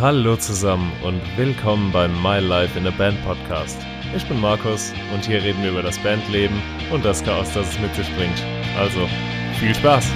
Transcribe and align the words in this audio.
Hallo 0.00 0.36
zusammen 0.36 0.92
und 1.02 1.20
willkommen 1.36 1.90
beim 1.90 2.22
My 2.22 2.38
Life 2.38 2.78
in 2.78 2.86
a 2.86 2.90
Band 2.90 3.20
Podcast. 3.24 3.76
Ich 4.14 4.24
bin 4.28 4.40
Markus 4.40 4.92
und 5.12 5.26
hier 5.26 5.42
reden 5.42 5.60
wir 5.60 5.72
über 5.72 5.82
das 5.82 5.98
Bandleben 5.98 6.62
und 6.92 7.04
das 7.04 7.24
Chaos, 7.24 7.52
das 7.52 7.68
es 7.70 7.80
mit 7.80 7.92
sich 7.96 8.06
bringt. 8.14 8.40
Also, 8.78 9.08
viel 9.58 9.74
Spaß! 9.74 10.06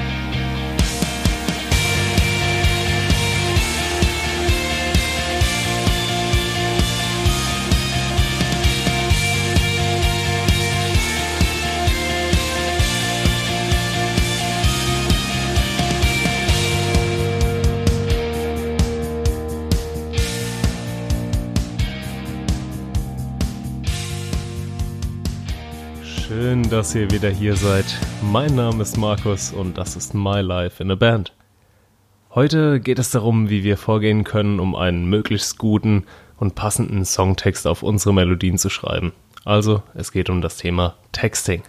Schön, 26.34 26.62
dass 26.70 26.94
ihr 26.94 27.10
wieder 27.10 27.28
hier 27.28 27.56
seid. 27.56 27.84
Mein 28.22 28.54
Name 28.54 28.82
ist 28.82 28.96
Markus 28.96 29.52
und 29.52 29.76
das 29.76 29.96
ist 29.96 30.14
My 30.14 30.40
Life 30.40 30.82
in 30.82 30.90
a 30.90 30.94
Band. 30.94 31.34
Heute 32.30 32.80
geht 32.80 32.98
es 32.98 33.10
darum, 33.10 33.50
wie 33.50 33.64
wir 33.64 33.76
vorgehen 33.76 34.24
können, 34.24 34.58
um 34.58 34.74
einen 34.74 35.04
möglichst 35.10 35.58
guten 35.58 36.06
und 36.38 36.54
passenden 36.54 37.04
Songtext 37.04 37.66
auf 37.66 37.82
unsere 37.82 38.14
Melodien 38.14 38.56
zu 38.56 38.70
schreiben. 38.70 39.12
Also, 39.44 39.82
es 39.92 40.10
geht 40.10 40.30
um 40.30 40.40
das 40.40 40.56
Thema 40.56 40.96
Texting. 41.12 41.64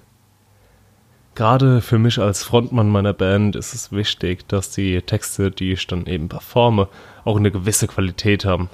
Gerade 1.35 1.81
für 1.81 1.99
mich 1.99 2.19
als 2.19 2.43
Frontmann 2.43 2.87
meiner 2.87 3.13
Band 3.13 3.57
ist 3.57 3.73
es 3.73 3.91
wichtig, 3.91 4.47
dass 4.47 4.71
die 4.71 5.01
Texte, 5.01 5.51
die 5.51 5.73
ich 5.73 5.87
dann 5.87 6.05
eben 6.05 6.29
performe, 6.29 6.87
auch 7.25 7.35
eine 7.35 7.51
gewisse 7.51 7.87
Qualität 7.87 8.45
haben. 8.45 8.69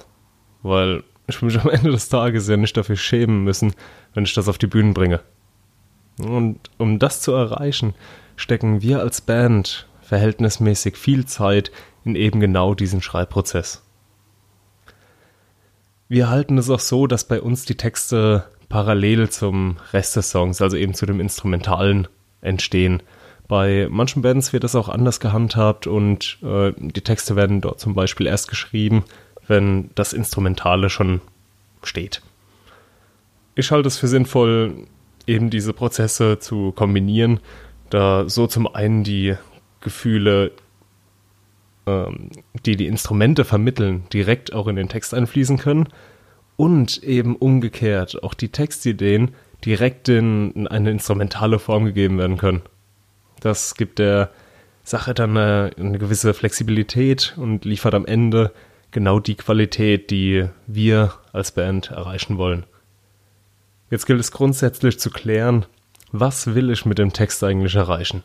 Weil 0.62 1.02
ich 1.26 1.42
mich 1.42 1.58
am 1.58 1.68
Ende 1.68 1.90
des 1.90 2.08
Tages 2.08 2.46
ja 2.46 2.56
nicht 2.56 2.76
dafür 2.76 2.96
schämen 2.96 3.42
müssen, 3.42 3.74
wenn 4.14 4.22
ich 4.22 4.34
das 4.34 4.46
auf 4.46 4.58
die 4.58 4.68
Bühnen 4.68 4.94
bringe. 4.94 5.20
Und 6.20 6.58
um 6.78 6.98
das 6.98 7.20
zu 7.20 7.32
erreichen, 7.32 7.94
stecken 8.36 8.82
wir 8.82 9.00
als 9.00 9.20
Band 9.20 9.86
verhältnismäßig 10.02 10.96
viel 10.96 11.24
Zeit 11.26 11.70
in 12.04 12.16
eben 12.16 12.40
genau 12.40 12.74
diesen 12.74 13.02
Schreibprozess. 13.02 13.82
Wir 16.08 16.28
halten 16.28 16.58
es 16.58 16.68
auch 16.70 16.80
so, 16.80 17.06
dass 17.06 17.24
bei 17.24 17.40
uns 17.40 17.64
die 17.64 17.76
Texte 17.76 18.44
parallel 18.68 19.28
zum 19.30 19.76
Rest 19.92 20.16
des 20.16 20.30
Songs, 20.30 20.60
also 20.60 20.76
eben 20.76 20.94
zu 20.94 21.06
dem 21.06 21.20
Instrumentalen, 21.20 22.08
entstehen. 22.40 23.02
Bei 23.46 23.88
manchen 23.90 24.22
Bands 24.22 24.52
wird 24.52 24.64
das 24.64 24.74
auch 24.74 24.88
anders 24.88 25.20
gehandhabt 25.20 25.86
und 25.86 26.38
äh, 26.42 26.72
die 26.76 27.02
Texte 27.02 27.36
werden 27.36 27.60
dort 27.60 27.80
zum 27.80 27.94
Beispiel 27.94 28.26
erst 28.26 28.48
geschrieben, 28.48 29.04
wenn 29.46 29.90
das 29.94 30.12
Instrumentale 30.12 30.88
schon 30.88 31.20
steht. 31.82 32.22
Ich 33.56 33.70
halte 33.72 33.88
es 33.88 33.98
für 33.98 34.08
sinnvoll, 34.08 34.86
eben 35.26 35.50
diese 35.50 35.72
Prozesse 35.72 36.38
zu 36.38 36.72
kombinieren, 36.72 37.40
da 37.90 38.28
so 38.28 38.46
zum 38.46 38.72
einen 38.72 39.04
die 39.04 39.36
Gefühle, 39.80 40.52
ähm, 41.86 42.30
die 42.66 42.76
die 42.76 42.86
Instrumente 42.86 43.44
vermitteln, 43.44 44.04
direkt 44.12 44.52
auch 44.52 44.68
in 44.68 44.76
den 44.76 44.88
Text 44.88 45.14
einfließen 45.14 45.58
können 45.58 45.88
und 46.56 47.02
eben 47.02 47.36
umgekehrt 47.36 48.22
auch 48.22 48.34
die 48.34 48.50
Textideen 48.50 49.30
direkt 49.64 50.08
in, 50.08 50.52
in 50.52 50.66
eine 50.66 50.90
instrumentale 50.90 51.58
Form 51.58 51.84
gegeben 51.84 52.18
werden 52.18 52.36
können. 52.36 52.62
Das 53.40 53.74
gibt 53.74 53.98
der 53.98 54.30
Sache 54.82 55.14
dann 55.14 55.36
eine, 55.36 55.70
eine 55.78 55.98
gewisse 55.98 56.34
Flexibilität 56.34 57.34
und 57.36 57.64
liefert 57.64 57.94
am 57.94 58.06
Ende 58.06 58.52
genau 58.90 59.20
die 59.20 59.36
Qualität, 59.36 60.10
die 60.10 60.46
wir 60.66 61.14
als 61.32 61.52
Band 61.52 61.90
erreichen 61.90 62.38
wollen. 62.38 62.64
Jetzt 63.90 64.06
gilt 64.06 64.20
es 64.20 64.30
grundsätzlich 64.30 65.00
zu 65.00 65.10
klären, 65.10 65.66
was 66.12 66.54
will 66.54 66.70
ich 66.70 66.86
mit 66.86 66.98
dem 66.98 67.12
Text 67.12 67.42
eigentlich 67.42 67.74
erreichen. 67.74 68.22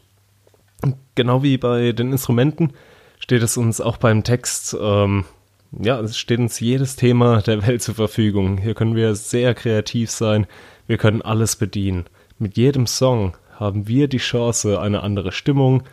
Genau 1.16 1.42
wie 1.42 1.58
bei 1.58 1.92
den 1.92 2.12
Instrumenten 2.12 2.74
steht 3.20 3.42
es 3.42 3.58
uns 3.58 3.82
auch 3.82 3.98
beim 3.98 4.24
Text, 4.24 4.78
ähm, 4.80 5.26
ja, 5.72 6.00
es 6.00 6.18
steht 6.18 6.40
uns 6.40 6.60
jedes 6.60 6.96
Thema 6.96 7.42
der 7.42 7.66
Welt 7.66 7.82
zur 7.82 7.96
Verfügung. 7.96 8.58
Hier 8.58 8.76
können 8.76 8.96
wir 8.96 9.16
sehr 9.16 9.56
kreativ 9.56 10.12
sein, 10.12 10.46
wir 10.86 10.98
können 10.98 11.24
alles 11.24 11.56
bedienen. 11.56 12.06
Mit 12.38 12.58
jedem 12.58 12.86
Song 12.86 13.36
haben 13.58 13.88
wir 13.88 14.08
die 14.08 14.18
Chance, 14.18 14.80
eine 14.80 15.02
andere 15.02 15.32
Stimmung 15.32 15.84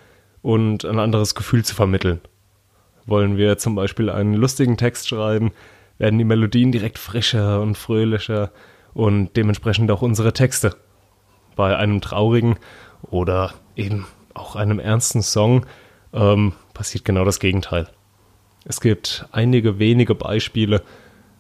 und 0.43 0.85
ein 0.85 0.99
anderes 0.99 1.35
Gefühl 1.35 1.65
zu 1.65 1.75
vermitteln. 1.75 2.21
Wollen 3.07 3.37
wir 3.37 3.57
zum 3.57 3.75
Beispiel 3.75 4.11
einen 4.11 4.35
lustigen 4.35 4.77
Text 4.77 5.09
schreiben, 5.09 5.53
werden 5.99 6.19
die 6.19 6.25
Melodien 6.25 6.73
direkt 6.73 6.99
frischer 6.99 7.61
und 7.61 7.79
fröhlicher 7.79 8.51
und 8.95 9.37
dementsprechend 9.37 9.91
auch 9.91 10.03
unsere 10.03 10.33
Texte. 10.33 10.77
Bei 11.57 11.77
einem 11.77 12.01
traurigen 12.01 12.57
oder 13.03 13.53
eben 13.77 14.07
auch 14.35 14.57
einem 14.57 14.79
ernsten 14.79 15.23
Song 15.23 15.67
ähm, 16.13 16.53
passiert 16.75 17.05
genau 17.05 17.25
das 17.25 17.41
Gegenteil. 17.41 17.89
Es 18.65 18.81
gibt 18.81 19.27
einige 19.33 19.79
wenige 19.79 20.15
Beispiele, 20.15 20.83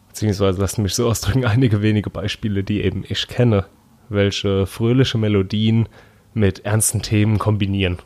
beziehungsweise 0.09 0.61
lassen 0.61 0.83
mich 0.83 0.95
so 0.95 1.07
ausdrücken, 1.09 1.45
einige 1.45 1.83
wenige 1.83 2.11
Beispiele, 2.11 2.65
die 2.65 2.83
eben 2.83 3.05
ich 3.09 3.29
kenne, 3.29 3.67
welche 4.09 4.67
fröhliche 4.67 5.19
Melodien 5.19 5.89
mit 6.35 6.65
ernsten 6.65 7.03
Themen 7.03 7.39
kombinieren. 7.39 7.99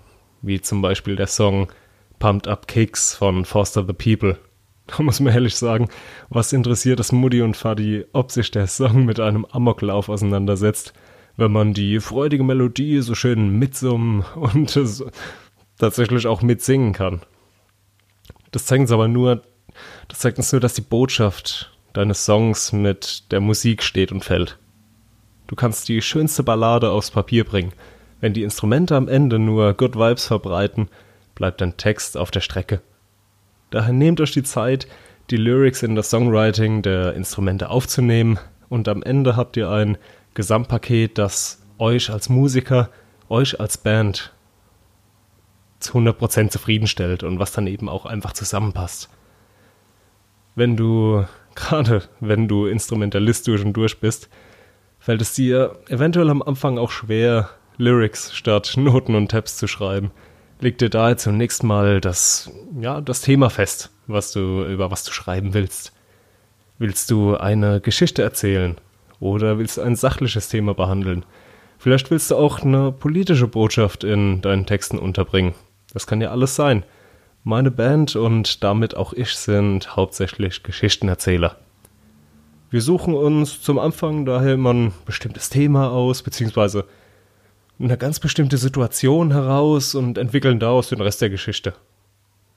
Wie 0.42 0.60
zum 0.60 0.82
Beispiel 0.82 1.16
der 1.16 1.26
Song 1.26 1.68
Pumped 2.18 2.46
Up 2.48 2.68
Kicks 2.68 3.14
von 3.14 3.44
Foster 3.44 3.84
the 3.86 3.92
People 3.92 4.38
Da 4.96 5.02
muss 5.02 5.20
man 5.20 5.34
ehrlich 5.34 5.56
sagen, 5.56 5.88
was 6.28 6.52
interessiert 6.52 7.00
es 7.00 7.12
Mutti 7.12 7.42
und 7.42 7.56
Fadi, 7.56 8.04
ob 8.12 8.30
sich 8.30 8.50
der 8.50 8.66
Song 8.66 9.04
mit 9.04 9.20
einem 9.20 9.44
Amoklauf 9.44 10.08
auseinandersetzt, 10.08 10.92
wenn 11.36 11.52
man 11.52 11.74
die 11.74 12.00
freudige 12.00 12.44
Melodie 12.44 13.00
so 13.00 13.14
schön 13.14 13.58
mitsummen 13.58 14.24
und 14.36 14.70
so 14.70 15.10
tatsächlich 15.78 16.26
auch 16.26 16.42
mitsingen 16.42 16.92
kann. 16.92 17.20
Das 18.52 18.64
zeigt 18.66 18.82
uns 18.82 18.92
aber 18.92 19.08
nur, 19.08 19.42
das 20.08 20.20
zeigt 20.20 20.38
uns 20.38 20.52
nur, 20.52 20.60
dass 20.60 20.74
die 20.74 20.82
Botschaft 20.82 21.76
deines 21.92 22.24
Songs 22.24 22.72
mit 22.72 23.30
der 23.32 23.40
Musik 23.40 23.82
steht 23.82 24.12
und 24.12 24.24
fällt. 24.24 24.58
Du 25.46 25.56
kannst 25.56 25.88
die 25.88 26.00
schönste 26.00 26.42
Ballade 26.42 26.90
aufs 26.90 27.10
Papier 27.10 27.44
bringen. 27.44 27.72
Wenn 28.20 28.32
die 28.32 28.42
Instrumente 28.42 28.96
am 28.96 29.08
Ende 29.08 29.38
nur 29.38 29.74
Good 29.74 29.96
Vibes 29.96 30.26
verbreiten, 30.26 30.88
bleibt 31.34 31.60
dein 31.60 31.76
Text 31.76 32.16
auf 32.16 32.30
der 32.30 32.40
Strecke. 32.40 32.80
Daher 33.70 33.92
nehmt 33.92 34.20
euch 34.20 34.32
die 34.32 34.42
Zeit, 34.42 34.86
die 35.30 35.36
Lyrics 35.36 35.82
in 35.82 35.94
das 35.94 36.10
Songwriting 36.10 36.82
der 36.82 37.14
Instrumente 37.14 37.68
aufzunehmen 37.68 38.38
und 38.68 38.88
am 38.88 39.02
Ende 39.02 39.36
habt 39.36 39.56
ihr 39.56 39.70
ein 39.70 39.98
Gesamtpaket, 40.34 41.18
das 41.18 41.62
euch 41.78 42.10
als 42.10 42.28
Musiker, 42.28 42.90
euch 43.28 43.58
als 43.60 43.78
Band 43.78 44.32
zu 45.80 45.98
100% 45.98 46.50
zufriedenstellt 46.50 47.22
und 47.22 47.38
was 47.38 47.52
dann 47.52 47.66
eben 47.66 47.88
auch 47.88 48.06
einfach 48.06 48.32
zusammenpasst. 48.32 49.10
Wenn 50.54 50.76
du, 50.76 51.24
gerade 51.54 52.02
wenn 52.20 52.48
du 52.48 52.66
Instrumentalist 52.66 53.46
durch 53.48 53.64
und 53.64 53.72
durch 53.72 53.98
bist, 53.98 54.28
fällt 54.98 55.20
es 55.20 55.34
dir 55.34 55.78
eventuell 55.88 56.30
am 56.30 56.42
Anfang 56.42 56.78
auch 56.78 56.90
schwer, 56.90 57.50
Lyrics 57.78 58.34
statt 58.34 58.74
Noten 58.76 59.14
und 59.14 59.30
Tabs 59.30 59.56
zu 59.56 59.66
schreiben 59.66 60.12
leg 60.60 60.78
dir 60.78 60.90
da 60.90 61.16
zunächst 61.16 61.62
mal 61.62 62.00
das, 62.00 62.50
ja, 62.80 63.00
das 63.00 63.20
Thema 63.20 63.50
fest, 63.50 63.90
was 64.06 64.32
du, 64.32 64.64
über 64.64 64.90
was 64.90 65.04
du 65.04 65.12
schreiben 65.12 65.54
willst. 65.54 65.92
Willst 66.78 67.10
du 67.10 67.36
eine 67.36 67.80
Geschichte 67.80 68.22
erzählen? 68.22 68.76
Oder 69.18 69.58
willst 69.58 69.78
du 69.78 69.82
ein 69.82 69.96
sachliches 69.96 70.48
Thema 70.48 70.74
behandeln? 70.74 71.24
Vielleicht 71.78 72.10
willst 72.10 72.30
du 72.30 72.36
auch 72.36 72.60
eine 72.60 72.92
politische 72.92 73.48
Botschaft 73.48 74.04
in 74.04 74.42
deinen 74.42 74.66
Texten 74.66 74.98
unterbringen. 74.98 75.54
Das 75.92 76.06
kann 76.06 76.20
ja 76.20 76.30
alles 76.30 76.54
sein. 76.54 76.84
Meine 77.44 77.70
Band 77.70 78.16
und 78.16 78.64
damit 78.64 78.96
auch 78.96 79.12
ich 79.12 79.34
sind 79.36 79.96
hauptsächlich 79.96 80.62
Geschichtenerzähler. 80.62 81.56
Wir 82.70 82.82
suchen 82.82 83.14
uns 83.14 83.62
zum 83.62 83.78
Anfang 83.78 84.26
daher 84.26 84.54
immer 84.54 84.74
ein 84.74 84.92
bestimmtes 85.04 85.48
Thema 85.48 85.90
aus, 85.90 86.22
beziehungsweise 86.22 86.84
eine 87.78 87.98
ganz 87.98 88.20
bestimmte 88.20 88.56
Situation 88.58 89.32
heraus 89.32 89.94
und 89.94 90.18
entwickeln 90.18 90.58
daraus 90.58 90.88
den 90.88 91.00
Rest 91.00 91.20
der 91.20 91.30
Geschichte. 91.30 91.74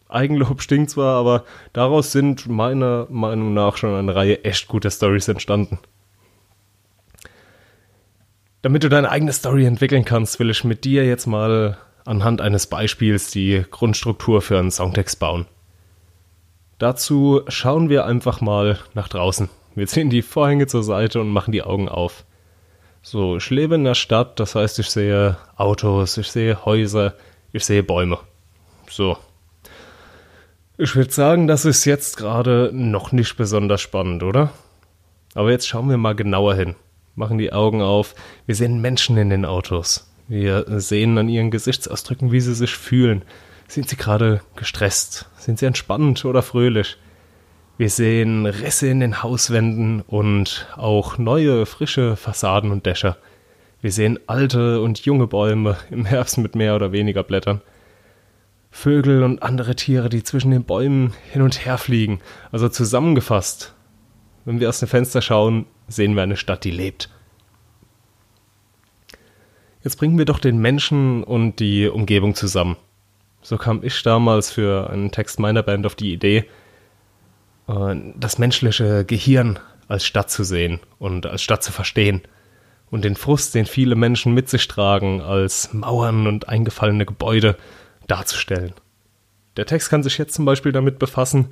Eigenlob 0.07 0.61
stinkt 0.61 0.89
zwar, 0.89 1.15
aber 1.17 1.43
daraus 1.73 2.11
sind 2.11 2.47
meiner 2.47 3.05
Meinung 3.09 3.53
nach 3.53 3.77
schon 3.77 3.93
eine 3.93 4.15
Reihe 4.15 4.43
echt 4.43 4.67
guter 4.67 4.89
Stories 4.89 5.27
entstanden. 5.27 5.79
Damit 8.61 8.83
du 8.83 8.89
deine 8.89 9.09
eigene 9.09 9.31
Story 9.31 9.65
entwickeln 9.65 10.03
kannst, 10.03 10.39
will 10.39 10.49
ich 10.49 10.63
mit 10.63 10.83
dir 10.83 11.05
jetzt 11.05 11.27
mal 11.27 11.77
anhand 12.05 12.41
eines 12.41 12.67
Beispiels 12.67 13.29
die 13.29 13.63
Grundstruktur 13.69 14.41
für 14.41 14.57
einen 14.57 14.71
Songtext 14.71 15.19
bauen. 15.19 15.45
Dazu 16.79 17.41
schauen 17.47 17.89
wir 17.89 18.05
einfach 18.05 18.41
mal 18.41 18.79
nach 18.95 19.09
draußen. 19.09 19.49
Wir 19.75 19.85
ziehen 19.85 20.09
die 20.09 20.21
Vorhänge 20.21 20.65
zur 20.65 20.83
Seite 20.83 21.21
und 21.21 21.29
machen 21.29 21.51
die 21.51 21.61
Augen 21.61 21.87
auf. 21.87 22.25
So, 23.01 23.37
ich 23.37 23.49
lebe 23.49 23.75
in 23.75 23.85
der 23.85 23.95
Stadt, 23.95 24.39
das 24.39 24.55
heißt, 24.55 24.79
ich 24.79 24.89
sehe 24.89 25.37
Autos, 25.55 26.17
ich 26.17 26.29
sehe 26.29 26.65
Häuser, 26.65 27.13
ich 27.53 27.63
sehe 27.63 27.81
Bäume. 27.81 28.19
So. 28.89 29.17
Ich 30.77 30.95
würde 30.95 31.11
sagen, 31.11 31.47
das 31.47 31.65
ist 31.65 31.85
jetzt 31.85 32.17
gerade 32.17 32.71
noch 32.73 33.11
nicht 33.11 33.37
besonders 33.37 33.81
spannend, 33.81 34.23
oder? 34.23 34.51
Aber 35.33 35.51
jetzt 35.51 35.67
schauen 35.67 35.89
wir 35.89 35.97
mal 35.97 36.15
genauer 36.15 36.55
hin. 36.55 36.75
Machen 37.15 37.37
die 37.37 37.53
Augen 37.53 37.81
auf. 37.81 38.15
Wir 38.45 38.55
sehen 38.55 38.81
Menschen 38.81 39.17
in 39.17 39.29
den 39.29 39.45
Autos. 39.45 40.09
Wir 40.27 40.65
sehen 40.79 41.17
an 41.17 41.29
ihren 41.29 41.51
Gesichtsausdrücken, 41.51 42.31
wie 42.31 42.39
sie 42.39 42.53
sich 42.55 42.71
fühlen. 42.71 43.23
Sind 43.67 43.89
sie 43.89 43.97
gerade 43.97 44.41
gestresst? 44.55 45.29
Sind 45.37 45.59
sie 45.59 45.65
entspannt 45.65 46.23
oder 46.25 46.41
fröhlich? 46.41 46.97
Wir 47.79 47.89
sehen 47.89 48.45
Risse 48.45 48.89
in 48.89 48.99
den 48.99 49.23
Hauswänden 49.23 50.01
und 50.01 50.67
auch 50.75 51.17
neue, 51.17 51.65
frische 51.65 52.17
Fassaden 52.17 52.71
und 52.71 52.85
Dächer. 52.85 53.15
Wir 53.79 53.93
sehen 53.93 54.19
alte 54.27 54.81
und 54.81 55.05
junge 55.05 55.27
Bäume 55.27 55.77
im 55.89 56.03
Herbst 56.03 56.37
mit 56.39 56.55
mehr 56.55 56.75
oder 56.75 56.91
weniger 56.91 57.23
Blättern. 57.23 57.61
Vögel 58.69 59.23
und 59.23 59.41
andere 59.43 59.77
Tiere, 59.77 60.09
die 60.09 60.23
zwischen 60.23 60.51
den 60.51 60.65
Bäumen 60.65 61.13
hin 61.31 61.41
und 61.41 61.65
her 61.65 61.77
fliegen. 61.77 62.19
Also 62.51 62.67
zusammengefasst, 62.67 63.73
wenn 64.43 64.59
wir 64.59 64.67
aus 64.67 64.81
dem 64.81 64.89
Fenster 64.89 65.21
schauen, 65.21 65.65
sehen 65.87 66.15
wir 66.15 66.23
eine 66.23 66.35
Stadt, 66.35 66.65
die 66.65 66.71
lebt. 66.71 67.09
Jetzt 69.85 69.95
bringen 69.95 70.17
wir 70.17 70.25
doch 70.25 70.39
den 70.39 70.57
Menschen 70.57 71.23
und 71.23 71.61
die 71.61 71.87
Umgebung 71.87 72.35
zusammen. 72.35 72.75
So 73.41 73.55
kam 73.55 73.85
ich 73.85 74.03
damals 74.03 74.51
für 74.51 74.89
einen 74.89 75.11
Text 75.11 75.39
meiner 75.39 75.63
Band 75.63 75.85
auf 75.85 75.95
die 75.95 76.11
Idee, 76.11 76.45
äh, 77.69 77.95
das 78.15 78.37
menschliche 78.37 79.05
Gehirn 79.05 79.59
als 79.87 80.05
Stadt 80.05 80.29
zu 80.29 80.43
sehen 80.43 80.79
und 80.97 81.25
als 81.25 81.41
Stadt 81.41 81.63
zu 81.63 81.71
verstehen 81.71 82.21
und 82.91 83.05
den 83.05 83.15
Frust, 83.15 83.55
den 83.55 83.65
viele 83.65 83.95
Menschen 83.95 84.33
mit 84.33 84.49
sich 84.49 84.67
tragen, 84.67 85.21
als 85.21 85.73
Mauern 85.73 86.27
und 86.27 86.49
eingefallene 86.49 87.05
Gebäude 87.05 87.55
darzustellen. 88.07 88.73
Der 89.57 89.65
Text 89.65 89.89
kann 89.89 90.03
sich 90.03 90.17
jetzt 90.17 90.33
zum 90.33 90.45
Beispiel 90.45 90.71
damit 90.71 90.99
befassen, 90.99 91.49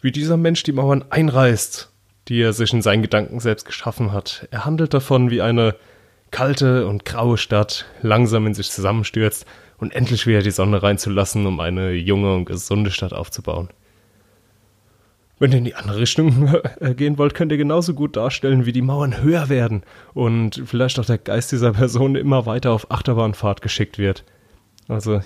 wie 0.00 0.12
dieser 0.12 0.36
Mensch 0.36 0.62
die 0.62 0.72
Mauern 0.72 1.04
einreißt, 1.10 1.90
die 2.28 2.40
er 2.40 2.52
sich 2.52 2.72
in 2.72 2.82
seinen 2.82 3.02
Gedanken 3.02 3.40
selbst 3.40 3.66
geschaffen 3.66 4.12
hat. 4.12 4.48
Er 4.50 4.64
handelt 4.64 4.94
davon, 4.94 5.30
wie 5.30 5.42
eine 5.42 5.74
kalte 6.30 6.86
und 6.86 7.04
graue 7.04 7.38
Stadt 7.38 7.86
langsam 8.02 8.46
in 8.46 8.54
sich 8.54 8.70
zusammenstürzt 8.70 9.46
und 9.78 9.94
endlich 9.94 10.26
wieder 10.26 10.42
die 10.42 10.50
Sonne 10.50 10.82
reinzulassen, 10.82 11.46
um 11.46 11.60
eine 11.60 11.92
junge 11.92 12.34
und 12.34 12.44
gesunde 12.44 12.90
Stadt 12.90 13.12
aufzubauen. 13.12 13.68
Wenn 15.38 15.52
ihr 15.52 15.58
in 15.58 15.64
die 15.64 15.74
andere 15.74 15.98
Richtung 15.98 16.54
äh, 16.80 16.94
gehen 16.94 17.18
wollt, 17.18 17.34
könnt 17.34 17.52
ihr 17.52 17.58
genauso 17.58 17.94
gut 17.94 18.16
darstellen, 18.16 18.66
wie 18.66 18.72
die 18.72 18.82
Mauern 18.82 19.22
höher 19.22 19.48
werden 19.48 19.82
und 20.14 20.62
vielleicht 20.64 20.98
auch 20.98 21.04
der 21.04 21.18
Geist 21.18 21.52
dieser 21.52 21.72
Person 21.72 22.14
immer 22.14 22.46
weiter 22.46 22.70
auf 22.70 22.90
Achterbahnfahrt 22.90 23.60
geschickt 23.60 23.98
wird. 23.98 24.24
Also 24.88 25.22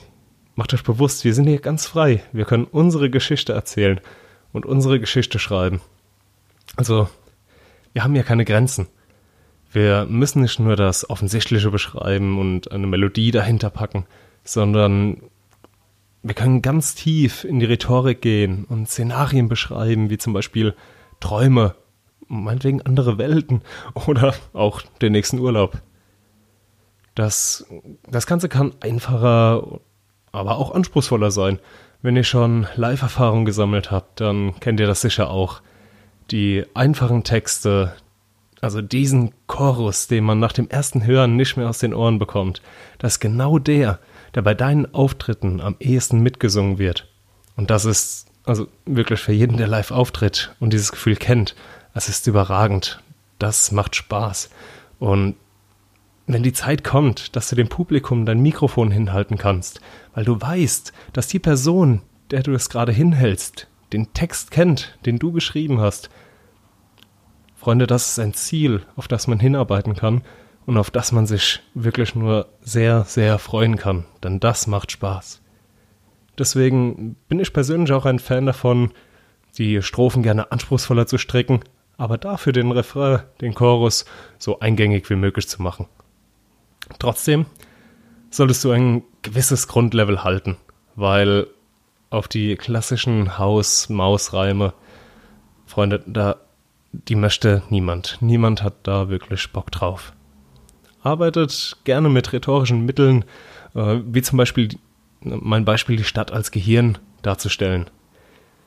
Macht 0.58 0.74
euch 0.74 0.82
bewusst, 0.82 1.24
wir 1.24 1.34
sind 1.34 1.46
hier 1.46 1.60
ganz 1.60 1.86
frei. 1.86 2.20
Wir 2.32 2.44
können 2.44 2.64
unsere 2.64 3.10
Geschichte 3.10 3.52
erzählen 3.52 4.00
und 4.52 4.66
unsere 4.66 4.98
Geschichte 4.98 5.38
schreiben. 5.38 5.80
Also, 6.74 7.08
wir 7.92 8.02
haben 8.02 8.16
ja 8.16 8.24
keine 8.24 8.44
Grenzen. 8.44 8.88
Wir 9.70 10.04
müssen 10.06 10.42
nicht 10.42 10.58
nur 10.58 10.74
das 10.74 11.08
Offensichtliche 11.08 11.70
beschreiben 11.70 12.40
und 12.40 12.72
eine 12.72 12.88
Melodie 12.88 13.30
dahinter 13.30 13.70
packen, 13.70 14.04
sondern 14.42 15.22
wir 16.22 16.34
können 16.34 16.62
ganz 16.62 16.94
tief 16.94 17.44
in 17.44 17.60
die 17.60 17.66
Rhetorik 17.66 18.20
gehen 18.20 18.64
und 18.64 18.88
Szenarien 18.88 19.48
beschreiben, 19.48 20.10
wie 20.10 20.18
zum 20.18 20.32
Beispiel 20.32 20.74
Träume, 21.20 21.74
meinetwegen 22.26 22.82
andere 22.82 23.18
Welten 23.18 23.62
oder 24.06 24.34
auch 24.52 24.82
den 25.00 25.12
nächsten 25.12 25.38
Urlaub. 25.38 25.80
Das, 27.14 27.66
das 28.08 28.26
Ganze 28.26 28.48
kann 28.48 28.74
einfacher 28.80 29.80
aber 30.32 30.58
auch 30.58 30.74
anspruchsvoller 30.74 31.30
sein. 31.30 31.58
Wenn 32.00 32.16
ihr 32.16 32.24
schon 32.24 32.66
Live-Erfahrung 32.76 33.44
gesammelt 33.44 33.90
habt, 33.90 34.20
dann 34.20 34.58
kennt 34.60 34.78
ihr 34.78 34.86
das 34.86 35.00
sicher 35.00 35.30
auch. 35.30 35.62
Die 36.30 36.64
einfachen 36.74 37.24
Texte, 37.24 37.94
also 38.60 38.82
diesen 38.82 39.32
Chorus, 39.46 40.08
den 40.08 40.24
man 40.24 40.38
nach 40.40 40.52
dem 40.52 40.68
ersten 40.68 41.04
Hören 41.04 41.36
nicht 41.36 41.56
mehr 41.56 41.68
aus 41.68 41.78
den 41.78 41.94
Ohren 41.94 42.18
bekommt, 42.18 42.62
das 42.98 43.14
ist 43.14 43.20
genau 43.20 43.58
der, 43.58 43.98
der 44.34 44.42
bei 44.42 44.54
deinen 44.54 44.92
Auftritten 44.94 45.60
am 45.60 45.76
ehesten 45.78 46.20
mitgesungen 46.20 46.78
wird. 46.78 47.08
Und 47.56 47.70
das 47.70 47.84
ist 47.84 48.26
also 48.44 48.66
wirklich 48.86 49.20
für 49.20 49.32
jeden, 49.32 49.56
der 49.56 49.68
live 49.68 49.90
auftritt 49.90 50.54
und 50.58 50.72
dieses 50.72 50.92
Gefühl 50.92 51.16
kennt, 51.16 51.54
es 51.94 52.08
ist 52.08 52.26
überragend. 52.26 53.02
Das 53.38 53.72
macht 53.72 53.94
Spaß. 53.94 54.50
Und 54.98 55.36
wenn 56.26 56.42
die 56.42 56.52
Zeit 56.52 56.84
kommt, 56.84 57.36
dass 57.36 57.48
du 57.48 57.56
dem 57.56 57.68
Publikum 57.68 58.26
dein 58.26 58.40
Mikrofon 58.40 58.90
hinhalten 58.90 59.38
kannst, 59.38 59.80
weil 60.14 60.24
du 60.24 60.40
weißt, 60.40 60.92
dass 61.12 61.28
die 61.28 61.38
Person, 61.38 62.02
der 62.30 62.42
du 62.42 62.52
es 62.52 62.68
gerade 62.68 62.92
hinhältst, 62.92 63.66
den 63.92 64.12
Text 64.12 64.50
kennt, 64.50 64.98
den 65.06 65.18
du 65.18 65.32
geschrieben 65.32 65.80
hast. 65.80 66.10
Freunde, 67.58 67.88
das 67.88 68.10
ist 68.10 68.18
ein 68.20 68.34
Ziel, 68.34 68.82
auf 68.94 69.08
das 69.08 69.26
man 69.26 69.40
hinarbeiten 69.40 69.96
kann 69.96 70.22
und 70.64 70.78
auf 70.78 70.92
das 70.92 71.10
man 71.10 71.26
sich 71.26 71.60
wirklich 71.74 72.14
nur 72.14 72.46
sehr, 72.60 73.02
sehr 73.02 73.40
freuen 73.40 73.76
kann, 73.76 74.04
denn 74.22 74.38
das 74.38 74.68
macht 74.68 74.92
Spaß. 74.92 75.42
Deswegen 76.38 77.16
bin 77.28 77.40
ich 77.40 77.52
persönlich 77.52 77.92
auch 77.92 78.06
ein 78.06 78.20
Fan 78.20 78.46
davon, 78.46 78.92
die 79.58 79.82
Strophen 79.82 80.22
gerne 80.22 80.52
anspruchsvoller 80.52 81.08
zu 81.08 81.18
strecken, 81.18 81.60
aber 81.96 82.16
dafür 82.16 82.52
den 82.52 82.70
Refrain, 82.70 83.22
den 83.40 83.54
Chorus 83.54 84.04
so 84.38 84.60
eingängig 84.60 85.10
wie 85.10 85.16
möglich 85.16 85.48
zu 85.48 85.60
machen. 85.60 85.86
Trotzdem 87.00 87.46
solltest 88.30 88.62
du 88.62 88.70
ein 88.70 89.02
gewisses 89.22 89.66
Grundlevel 89.66 90.22
halten, 90.22 90.58
weil 90.94 91.48
auf 92.10 92.28
die 92.28 92.54
klassischen 92.54 93.36
Haus-Maus-Reime, 93.36 94.74
Freunde, 95.66 96.04
da, 96.06 96.36
die 97.06 97.14
möchte 97.14 97.62
niemand. 97.70 98.18
Niemand 98.20 98.62
hat 98.62 98.74
da 98.82 99.08
wirklich 99.08 99.52
Bock 99.52 99.70
drauf. 99.70 100.12
Arbeitet 101.02 101.76
gerne 101.84 102.08
mit 102.08 102.32
rhetorischen 102.32 102.84
Mitteln, 102.84 103.24
äh, 103.74 104.00
wie 104.04 104.22
zum 104.22 104.36
Beispiel 104.36 104.68
mein 105.20 105.64
Beispiel 105.64 105.96
die 105.96 106.04
Stadt 106.04 106.32
als 106.32 106.50
Gehirn 106.50 106.98
darzustellen. 107.22 107.88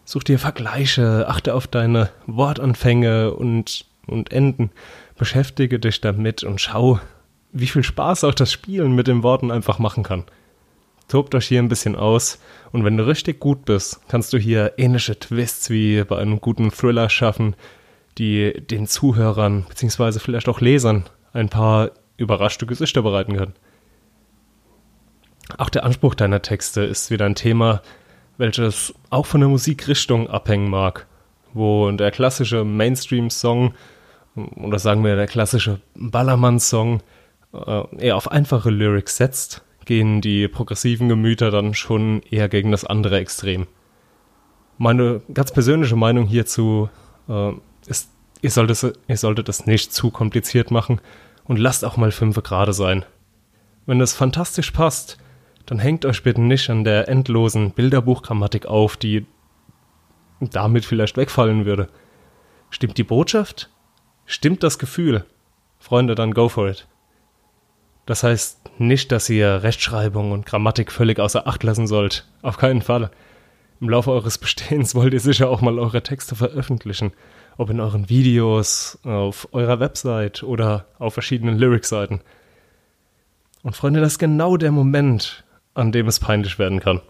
Such 0.05 0.23
dir 0.23 0.39
Vergleiche, 0.39 1.27
achte 1.27 1.53
auf 1.53 1.67
deine 1.67 2.09
Wortanfänge 2.27 3.33
und, 3.33 3.85
und 4.07 4.31
Enden, 4.31 4.71
beschäftige 5.17 5.79
dich 5.79 6.01
damit 6.01 6.43
und 6.43 6.59
schau, 6.59 6.99
wie 7.51 7.67
viel 7.67 7.83
Spaß 7.83 8.23
auch 8.23 8.33
das 8.33 8.51
Spielen 8.51 8.93
mit 8.93 9.07
den 9.07 9.23
Worten 9.23 9.51
einfach 9.51 9.79
machen 9.79 10.03
kann. 10.03 10.23
Tobt 11.07 11.35
euch 11.35 11.47
hier 11.47 11.59
ein 11.61 11.69
bisschen 11.69 11.95
aus 11.95 12.39
und 12.71 12.85
wenn 12.85 12.97
du 12.97 13.05
richtig 13.05 13.39
gut 13.39 13.65
bist, 13.65 13.99
kannst 14.07 14.31
du 14.33 14.37
hier 14.37 14.73
ähnliche 14.77 15.19
Twists 15.19 15.69
wie 15.69 16.03
bei 16.03 16.17
einem 16.17 16.39
guten 16.39 16.71
Thriller 16.71 17.09
schaffen, 17.09 17.55
die 18.17 18.53
den 18.53 18.87
Zuhörern 18.87 19.65
bzw. 19.67 20.19
vielleicht 20.19 20.49
auch 20.49 20.61
Lesern 20.61 21.05
ein 21.33 21.49
paar 21.49 21.91
überraschte 22.17 22.65
Gesichter 22.65 23.01
bereiten 23.01 23.37
können. 23.37 23.53
Auch 25.57 25.69
der 25.69 25.83
Anspruch 25.83 26.15
deiner 26.15 26.41
Texte 26.41 26.81
ist 26.81 27.11
wieder 27.11 27.25
ein 27.25 27.35
Thema, 27.35 27.81
welches 28.37 28.93
auch 29.09 29.25
von 29.25 29.41
der 29.41 29.49
Musikrichtung 29.49 30.29
abhängen 30.29 30.69
mag, 30.69 31.07
wo 31.53 31.91
der 31.91 32.11
klassische 32.11 32.63
Mainstream-Song 32.63 33.73
oder 34.35 34.79
sagen 34.79 35.03
wir 35.03 35.15
der 35.15 35.27
klassische 35.27 35.81
Ballermann-Song 35.95 37.01
äh, 37.53 37.97
eher 37.97 38.15
auf 38.15 38.31
einfache 38.31 38.69
Lyrics 38.69 39.17
setzt, 39.17 39.63
gehen 39.85 40.21
die 40.21 40.47
progressiven 40.47 41.09
Gemüter 41.09 41.51
dann 41.51 41.73
schon 41.73 42.21
eher 42.29 42.47
gegen 42.47 42.71
das 42.71 42.85
andere 42.85 43.19
Extrem. 43.19 43.67
Meine 44.77 45.21
ganz 45.33 45.51
persönliche 45.51 45.95
Meinung 45.95 46.25
hierzu 46.25 46.89
ist, 47.87 48.09
ihr 48.41 48.51
solltet, 48.51 48.97
ihr 49.07 49.17
solltet 49.17 49.49
es 49.49 49.65
nicht 49.65 49.93
zu 49.93 50.11
kompliziert 50.11 50.71
machen 50.71 51.01
und 51.43 51.57
lasst 51.57 51.85
auch 51.85 51.97
mal 51.97 52.11
fünf 52.11 52.41
gerade 52.43 52.73
sein. 52.73 53.05
Wenn 53.85 53.99
das 53.99 54.13
fantastisch 54.13 54.71
passt, 54.71 55.17
dann 55.65 55.79
hängt 55.79 56.05
euch 56.05 56.23
bitte 56.23 56.41
nicht 56.41 56.69
an 56.69 56.83
der 56.83 57.07
endlosen 57.07 57.71
Bilderbuchgrammatik 57.71 58.65
auf, 58.65 58.97
die 58.97 59.25
damit 60.39 60.85
vielleicht 60.85 61.17
wegfallen 61.17 61.65
würde. 61.65 61.87
Stimmt 62.69 62.97
die 62.97 63.03
Botschaft? 63.03 63.69
Stimmt 64.25 64.63
das 64.63 64.79
Gefühl? 64.79 65.25
Freunde, 65.79 66.15
dann 66.15 66.33
go 66.33 66.49
for 66.49 66.69
it. 66.69 66.87
Das 68.05 68.23
heißt 68.23 68.79
nicht, 68.79 69.11
dass 69.11 69.29
ihr 69.29 69.63
Rechtschreibung 69.63 70.31
und 70.31 70.45
Grammatik 70.45 70.91
völlig 70.91 71.19
außer 71.19 71.47
Acht 71.47 71.63
lassen 71.63 71.87
sollt. 71.87 72.27
Auf 72.41 72.57
keinen 72.57 72.81
Fall. 72.81 73.11
Im 73.79 73.89
Laufe 73.89 74.11
eures 74.11 74.37
Bestehens 74.39 74.95
wollt 74.95 75.13
ihr 75.13 75.19
sicher 75.19 75.49
auch 75.49 75.61
mal 75.61 75.79
eure 75.79 76.01
Texte 76.01 76.35
veröffentlichen. 76.35 77.13
Ob 77.57 77.69
in 77.69 77.79
euren 77.79 78.09
Videos, 78.09 78.97
auf 79.03 79.47
eurer 79.51 79.79
Website 79.79 80.43
oder 80.43 80.85
auf 80.99 81.13
verschiedenen 81.13 81.57
Lyric-Seiten. 81.57 82.21
Und 83.63 83.75
Freunde, 83.75 84.01
das 84.01 84.13
ist 84.13 84.19
genau 84.19 84.57
der 84.57 84.71
Moment, 84.71 85.43
an 85.73 85.91
dem 85.91 86.07
es 86.07 86.19
peinlich 86.19 86.57
werden 86.57 86.79
kann. 86.79 87.01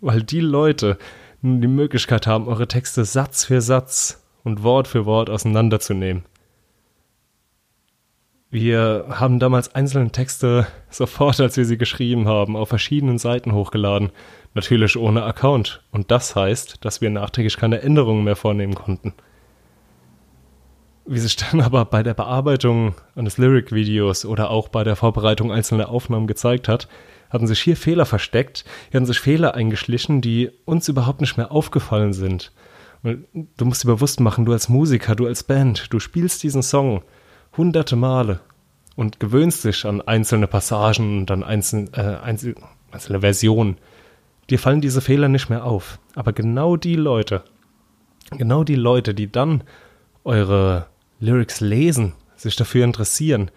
Weil 0.00 0.22
die 0.22 0.40
Leute 0.40 0.98
nun 1.42 1.60
die 1.60 1.68
Möglichkeit 1.68 2.26
haben, 2.26 2.48
eure 2.48 2.68
Texte 2.68 3.04
Satz 3.04 3.44
für 3.44 3.60
Satz 3.60 4.24
und 4.42 4.62
Wort 4.62 4.88
für 4.88 5.06
Wort 5.06 5.28
auseinanderzunehmen 5.28 6.24
Wir 8.50 9.06
haben 9.10 9.38
damals 9.38 9.74
einzelne 9.74 10.10
Texte 10.12 10.66
sofort, 10.90 11.40
als 11.40 11.56
wir 11.56 11.64
sie 11.64 11.78
geschrieben 11.78 12.26
haben, 12.26 12.56
auf 12.56 12.68
verschiedenen 12.68 13.18
Seiten 13.18 13.52
hochgeladen. 13.52 14.10
Natürlich 14.54 14.96
ohne 14.96 15.24
Account. 15.24 15.82
Und 15.90 16.10
das 16.10 16.34
heißt, 16.34 16.84
dass 16.84 17.00
wir 17.00 17.10
nachträglich 17.10 17.58
keine 17.58 17.82
Änderungen 17.82 18.24
mehr 18.24 18.36
vornehmen 18.36 18.74
konnten. 18.74 19.12
Wie 21.08 21.18
sich 21.18 21.36
dann 21.36 21.60
aber 21.60 21.84
bei 21.84 22.02
der 22.02 22.14
Bearbeitung 22.14 22.94
eines 23.14 23.38
Lyric-Videos 23.38 24.24
oder 24.24 24.50
auch 24.50 24.68
bei 24.68 24.82
der 24.82 24.96
Vorbereitung 24.96 25.52
einzelner 25.52 25.88
Aufnahmen 25.88 26.26
gezeigt 26.26 26.68
hat, 26.68 26.88
hatten 27.30 27.46
sich 27.46 27.60
hier 27.60 27.76
Fehler 27.76 28.06
versteckt, 28.06 28.64
hier 28.90 28.98
hatten 28.98 29.06
sich 29.06 29.20
Fehler 29.20 29.54
eingeschlichen, 29.54 30.20
die 30.20 30.50
uns 30.64 30.88
überhaupt 30.88 31.20
nicht 31.20 31.36
mehr 31.36 31.52
aufgefallen 31.52 32.12
sind. 32.12 32.52
Und 33.02 33.26
du 33.56 33.64
musst 33.64 33.84
dir 33.84 33.88
bewusst 33.88 34.18
machen, 34.18 34.46
du 34.46 34.52
als 34.52 34.68
Musiker, 34.68 35.14
du 35.14 35.26
als 35.26 35.44
Band, 35.44 35.92
du 35.92 36.00
spielst 36.00 36.42
diesen 36.42 36.62
Song 36.62 37.02
hunderte 37.56 37.94
Male 37.94 38.40
und 38.96 39.20
gewöhnst 39.20 39.64
dich 39.64 39.84
an 39.84 40.00
einzelne 40.00 40.48
Passagen 40.48 41.20
und 41.20 41.30
an 41.30 41.44
einzelne, 41.44 41.88
äh, 41.92 42.24
einzelne, 42.24 42.56
einzelne 42.90 43.20
Versionen. 43.20 43.76
Dir 44.50 44.58
fallen 44.58 44.80
diese 44.80 45.00
Fehler 45.00 45.28
nicht 45.28 45.50
mehr 45.50 45.64
auf. 45.64 45.98
Aber 46.14 46.32
genau 46.32 46.76
die 46.76 46.96
Leute, 46.96 47.44
genau 48.36 48.64
die 48.64 48.76
Leute, 48.76 49.14
die 49.14 49.30
dann 49.30 49.62
eure 50.24 50.86
Lyrics 51.20 51.60
lesen, 51.60 52.14
sich 52.36 52.56
dafür 52.56 52.84
interessieren, 52.84 53.50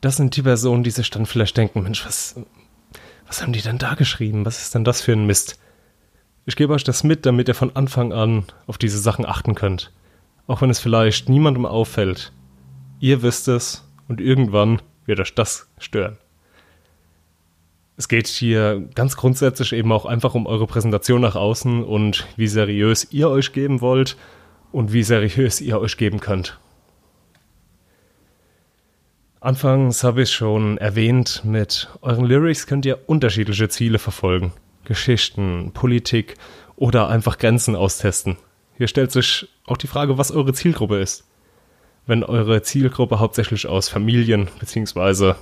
das 0.00 0.16
sind 0.16 0.36
die 0.36 0.42
Personen, 0.42 0.84
die 0.84 0.90
sich 0.90 1.10
dann 1.10 1.26
vielleicht 1.26 1.56
denken, 1.56 1.82
Mensch, 1.82 2.04
was, 2.06 2.36
was 3.26 3.42
haben 3.42 3.52
die 3.52 3.62
denn 3.62 3.78
da 3.78 3.94
geschrieben? 3.94 4.44
Was 4.44 4.62
ist 4.62 4.74
denn 4.74 4.84
das 4.84 5.00
für 5.00 5.12
ein 5.12 5.26
Mist? 5.26 5.58
Ich 6.46 6.56
gebe 6.56 6.72
euch 6.72 6.84
das 6.84 7.04
mit, 7.04 7.26
damit 7.26 7.48
ihr 7.48 7.54
von 7.54 7.74
Anfang 7.74 8.12
an 8.12 8.44
auf 8.66 8.78
diese 8.78 8.98
Sachen 8.98 9.26
achten 9.26 9.54
könnt. 9.54 9.92
Auch 10.46 10.62
wenn 10.62 10.70
es 10.70 10.78
vielleicht 10.80 11.28
niemandem 11.28 11.66
auffällt. 11.66 12.32
Ihr 13.00 13.22
wisst 13.22 13.48
es 13.48 13.84
und 14.08 14.20
irgendwann 14.20 14.80
wird 15.04 15.20
euch 15.20 15.34
das 15.34 15.68
stören. 15.78 16.16
Es 17.96 18.08
geht 18.08 18.28
hier 18.28 18.88
ganz 18.94 19.16
grundsätzlich 19.16 19.72
eben 19.72 19.90
auch 19.90 20.06
einfach 20.06 20.34
um 20.34 20.46
eure 20.46 20.68
Präsentation 20.68 21.20
nach 21.20 21.34
außen 21.34 21.82
und 21.82 22.26
wie 22.36 22.46
seriös 22.46 23.08
ihr 23.10 23.28
euch 23.28 23.52
geben 23.52 23.80
wollt 23.80 24.16
und 24.70 24.92
wie 24.92 25.02
seriös 25.02 25.60
ihr 25.60 25.80
euch 25.80 25.96
geben 25.96 26.20
könnt. 26.20 26.58
Anfangs 29.40 30.02
habe 30.02 30.22
ich 30.22 30.32
schon 30.32 30.78
erwähnt, 30.78 31.42
mit 31.44 31.88
euren 32.02 32.24
Lyrics 32.24 32.66
könnt 32.66 32.84
ihr 32.84 33.08
unterschiedliche 33.08 33.68
Ziele 33.68 34.00
verfolgen. 34.00 34.52
Geschichten, 34.84 35.70
Politik 35.72 36.34
oder 36.74 37.08
einfach 37.08 37.38
Grenzen 37.38 37.76
austesten. 37.76 38.36
Hier 38.76 38.88
stellt 38.88 39.12
sich 39.12 39.48
auch 39.66 39.76
die 39.76 39.86
Frage, 39.86 40.18
was 40.18 40.32
eure 40.32 40.54
Zielgruppe 40.54 40.98
ist. 40.98 41.24
Wenn 42.06 42.24
eure 42.24 42.62
Zielgruppe 42.62 43.20
hauptsächlich 43.20 43.68
aus 43.68 43.88
Familien 43.88 44.48
bzw. 44.58 45.34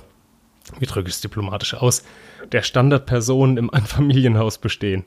wie 0.79 0.85
drücke 0.85 1.09
ich 1.09 1.15
es 1.15 1.21
diplomatisch 1.21 1.73
aus, 1.73 2.03
der 2.51 2.61
Standardpersonen 2.61 3.57
im 3.57 3.69
Einfamilienhaus 3.73 4.59
bestehen, 4.59 5.05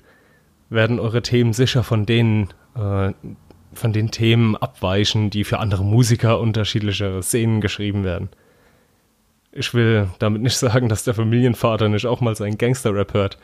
werden 0.69 0.99
eure 0.99 1.23
Themen 1.23 1.53
sicher 1.53 1.85
von 1.85 2.07
denen 2.07 2.49
äh, 2.75 3.13
von 3.73 3.93
den 3.93 4.11
Themen 4.11 4.57
abweichen, 4.57 5.31
die 5.31 5.45
für 5.45 5.61
andere 5.61 5.85
Musiker 5.85 6.41
unterschiedliche 6.41 7.23
Szenen 7.23 7.61
geschrieben 7.61 8.03
werden. 8.03 8.31
Ich 9.53 9.75
will 9.75 10.09
damit 10.19 10.43
nicht 10.43 10.57
sagen, 10.59 10.89
dass 10.89 11.05
der 11.05 11.15
Familienvater 11.15 11.89
nicht 11.89 12.07
auch 12.07 12.21
mal 12.21 12.37
seinen 12.37 12.59
Gangster-Rap 12.59 13.15
hört. 13.15 13.39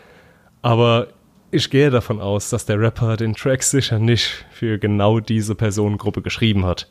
Aber 0.63 1.09
ich 1.51 1.71
gehe 1.71 1.91
davon 1.91 2.21
aus, 2.21 2.51
dass 2.51 2.67
der 2.67 2.81
Rapper 2.81 3.17
den 3.17 3.35
Track 3.35 3.63
sicher 3.63 3.99
nicht 3.99 4.45
für 4.51 4.79
genau 4.79 5.21
diese 5.21 5.55
Personengruppe 5.55 6.23
geschrieben 6.23 6.67
hat. 6.67 6.91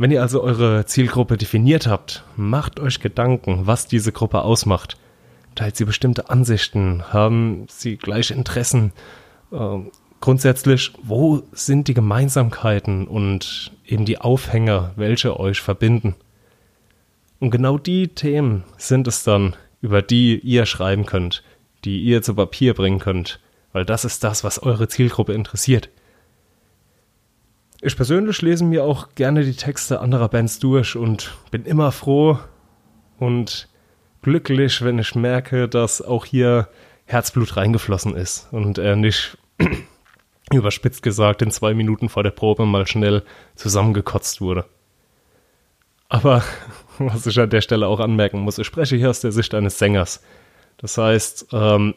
Wenn 0.00 0.12
ihr 0.12 0.22
also 0.22 0.42
eure 0.42 0.86
Zielgruppe 0.86 1.36
definiert 1.36 1.88
habt, 1.88 2.24
macht 2.36 2.78
euch 2.78 3.00
Gedanken, 3.00 3.66
was 3.66 3.88
diese 3.88 4.12
Gruppe 4.12 4.42
ausmacht. 4.42 4.96
Teilt 5.56 5.76
sie 5.76 5.84
bestimmte 5.84 6.30
Ansichten? 6.30 7.02
Haben 7.12 7.66
sie 7.68 7.96
gleiche 7.96 8.32
Interessen? 8.32 8.92
Äh, 9.50 9.78
grundsätzlich, 10.20 10.92
wo 11.02 11.42
sind 11.50 11.88
die 11.88 11.94
Gemeinsamkeiten 11.94 13.08
und 13.08 13.72
eben 13.84 14.04
die 14.04 14.18
Aufhänger, 14.20 14.92
welche 14.94 15.38
euch 15.40 15.60
verbinden? 15.60 16.14
Und 17.40 17.50
genau 17.50 17.78
die 17.78 18.08
Themen 18.08 18.64
sind 18.76 19.06
es 19.06 19.22
dann, 19.22 19.54
über 19.80 20.02
die 20.02 20.38
ihr 20.40 20.66
schreiben 20.66 21.06
könnt, 21.06 21.42
die 21.84 22.02
ihr 22.02 22.22
zu 22.22 22.34
Papier 22.34 22.74
bringen 22.74 22.98
könnt, 22.98 23.40
weil 23.72 23.84
das 23.84 24.04
ist 24.04 24.24
das, 24.24 24.42
was 24.42 24.62
eure 24.62 24.88
Zielgruppe 24.88 25.34
interessiert. 25.34 25.88
Ich 27.80 27.94
persönlich 27.94 28.42
lese 28.42 28.64
mir 28.64 28.82
auch 28.82 29.14
gerne 29.14 29.44
die 29.44 29.54
Texte 29.54 30.00
anderer 30.00 30.28
Bands 30.28 30.58
durch 30.58 30.96
und 30.96 31.32
bin 31.52 31.64
immer 31.64 31.92
froh 31.92 32.40
und 33.18 33.68
glücklich, 34.22 34.82
wenn 34.82 34.98
ich 34.98 35.14
merke, 35.14 35.68
dass 35.68 36.02
auch 36.02 36.24
hier 36.24 36.68
Herzblut 37.04 37.56
reingeflossen 37.56 38.16
ist 38.16 38.48
und 38.50 38.78
er 38.78 38.96
nicht 38.96 39.38
überspitzt 40.52 41.04
gesagt 41.04 41.40
in 41.40 41.52
zwei 41.52 41.72
Minuten 41.72 42.08
vor 42.08 42.24
der 42.24 42.32
Probe 42.32 42.66
mal 42.66 42.88
schnell 42.88 43.22
zusammengekotzt 43.54 44.40
wurde. 44.40 44.64
Aber 46.08 46.42
was 46.98 47.26
ich 47.26 47.38
an 47.38 47.50
der 47.50 47.60
Stelle 47.60 47.86
auch 47.86 48.00
anmerken 48.00 48.40
muss, 48.40 48.58
ich 48.58 48.66
spreche 48.66 48.96
hier 48.96 49.10
aus 49.10 49.20
der 49.20 49.32
Sicht 49.32 49.54
eines 49.54 49.78
Sängers. 49.78 50.22
Das 50.78 50.96
heißt, 50.96 51.48
ähm, 51.52 51.94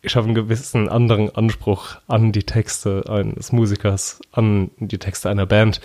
ich 0.00 0.16
habe 0.16 0.26
einen 0.26 0.34
gewissen 0.34 0.88
anderen 0.88 1.34
Anspruch 1.34 1.96
an 2.06 2.32
die 2.32 2.44
Texte 2.44 3.04
eines 3.08 3.52
Musikers, 3.52 4.20
an 4.32 4.70
die 4.78 4.98
Texte 4.98 5.28
einer 5.28 5.46
Band, 5.46 5.80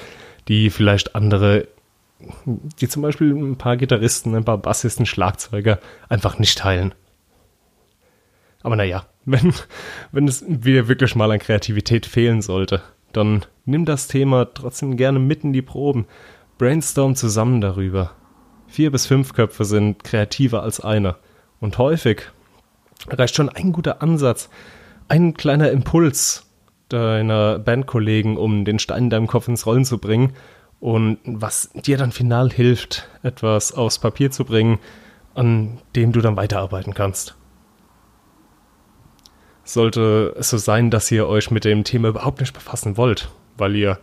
die 0.47 0.69
vielleicht 0.69 1.15
andere, 1.15 1.67
die 2.79 2.87
zum 2.87 3.01
Beispiel 3.01 3.33
ein 3.33 3.57
paar 3.57 3.75
Gitarristen, 3.75 4.35
ein 4.35 4.45
paar 4.45 4.59
Bassisten, 4.59 5.05
Schlagzeuger 5.05 5.79
einfach 6.09 6.37
nicht 6.37 6.57
teilen. 6.57 6.93
Aber 8.61 8.75
naja, 8.75 9.05
wenn, 9.25 9.53
wenn 10.11 10.27
es 10.27 10.41
mir 10.47 10.87
wirklich 10.87 11.15
mal 11.15 11.31
an 11.31 11.39
Kreativität 11.39 12.05
fehlen 12.05 12.41
sollte, 12.41 12.81
dann 13.13 13.45
nimm 13.65 13.85
das 13.85 14.07
Thema 14.07 14.45
trotzdem 14.45 14.97
gerne 14.97 15.19
mit 15.19 15.43
in 15.43 15.53
die 15.53 15.61
Proben 15.61 16.07
Brainstorm 16.57 17.15
zusammen 17.15 17.61
darüber. 17.61 18.11
Vier 18.67 18.91
bis 18.91 19.05
fünf 19.05 19.33
Köpfe 19.33 19.65
sind 19.65 20.03
kreativer 20.03 20.63
als 20.63 20.79
einer. 20.79 21.17
Und 21.59 21.77
häufig 21.77 22.23
reicht 23.07 23.35
schon 23.35 23.49
ein 23.49 23.71
guter 23.71 24.01
Ansatz, 24.01 24.49
ein 25.07 25.33
kleiner 25.33 25.71
Impuls 25.71 26.45
deiner 26.89 27.59
Bandkollegen, 27.59 28.37
um 28.37 28.65
den 28.65 28.79
Stein 28.79 29.05
in 29.05 29.09
deinem 29.09 29.27
Kopf 29.27 29.47
ins 29.47 29.65
Rollen 29.65 29.85
zu 29.85 29.97
bringen 29.97 30.33
und 30.79 31.17
was 31.23 31.69
dir 31.73 31.97
dann 31.97 32.11
final 32.11 32.51
hilft, 32.51 33.07
etwas 33.23 33.71
aufs 33.71 33.99
Papier 33.99 34.31
zu 34.31 34.43
bringen, 34.43 34.79
an 35.33 35.79
dem 35.95 36.11
du 36.11 36.21
dann 36.21 36.35
weiterarbeiten 36.35 36.93
kannst. 36.93 37.35
Sollte 39.63 40.35
es 40.37 40.49
so 40.49 40.57
sein, 40.57 40.91
dass 40.91 41.09
ihr 41.09 41.27
euch 41.27 41.51
mit 41.51 41.63
dem 41.63 41.85
Thema 41.85 42.09
überhaupt 42.09 42.41
nicht 42.41 42.53
befassen 42.53 42.97
wollt, 42.97 43.29
weil 43.55 43.75
ihr 43.75 43.97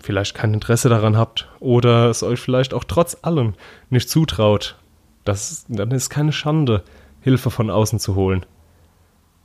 vielleicht 0.00 0.34
kein 0.34 0.54
Interesse 0.54 0.88
daran 0.88 1.16
habt 1.16 1.48
oder 1.60 2.08
es 2.08 2.22
euch 2.22 2.40
vielleicht 2.40 2.74
auch 2.74 2.84
trotz 2.84 3.16
allem 3.22 3.54
nicht 3.90 4.08
zutraut, 4.08 4.76
das, 5.24 5.66
dann 5.68 5.90
ist 5.90 6.10
keine 6.10 6.32
Schande, 6.32 6.82
Hilfe 7.20 7.50
von 7.50 7.70
außen 7.70 7.98
zu 7.98 8.14
holen. 8.14 8.46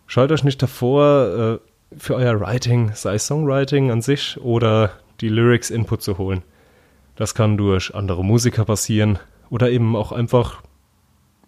Scheut 0.07 0.31
euch 0.31 0.43
nicht 0.43 0.61
davor, 0.61 1.59
äh, 1.59 1.97
für 1.97 2.15
euer 2.15 2.39
Writing, 2.39 2.91
sei 2.93 3.17
Songwriting 3.17 3.91
an 3.91 4.01
sich 4.01 4.39
oder 4.41 4.91
die 5.21 5.29
Lyrics 5.29 5.69
Input 5.69 6.01
zu 6.01 6.17
holen. 6.17 6.43
Das 7.15 7.35
kann 7.35 7.57
durch 7.57 7.93
andere 7.93 8.23
Musiker 8.23 8.65
passieren 8.65 9.19
oder 9.49 9.69
eben 9.69 9.95
auch 9.95 10.11
einfach 10.11 10.61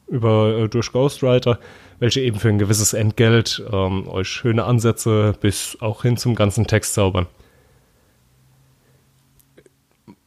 über 0.07 0.57
äh, 0.57 0.69
durch 0.69 0.91
Ghostwriter, 0.91 1.59
welche 2.00 2.21
eben 2.21 2.39
für 2.39 2.50
ein 2.50 2.59
gewisses 2.59 2.93
Entgelt 2.93 3.63
ähm, 3.71 4.07
euch 4.07 4.27
schöne 4.27 4.65
Ansätze 4.65 5.33
bis 5.41 5.77
auch 5.79 6.03
hin 6.03 6.17
zum 6.17 6.35
ganzen 6.35 6.67
Text 6.67 6.93
zaubern. 6.93 7.27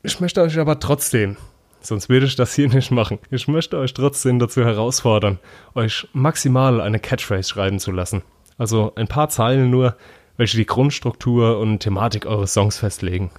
Ich 0.04 0.20
möchte 0.20 0.42
euch 0.42 0.56
aber 0.58 0.78
trotzdem, 0.78 1.36
sonst 1.80 2.08
würde 2.08 2.26
ich 2.26 2.36
das 2.36 2.54
hier 2.54 2.68
nicht 2.68 2.92
machen, 2.92 3.18
ich 3.30 3.48
möchte 3.48 3.78
euch 3.78 3.92
trotzdem 3.94 4.38
dazu 4.38 4.64
herausfordern, 4.64 5.40
euch 5.74 6.06
maximal 6.12 6.80
eine 6.80 7.00
Catchphrase 7.00 7.48
schreiben 7.48 7.80
zu 7.80 7.90
lassen. 7.90 8.22
Also 8.58 8.92
ein 8.94 9.08
paar 9.08 9.28
Zeilen 9.28 9.70
nur, 9.70 9.96
welche 10.36 10.56
die 10.56 10.66
Grundstruktur 10.66 11.58
und 11.58 11.80
Thematik 11.80 12.26
eures 12.26 12.54
Songs 12.54 12.78
festlegen. 12.78 13.32